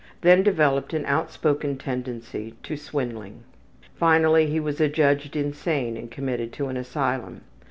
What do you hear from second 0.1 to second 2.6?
Then developed an outspoken tendency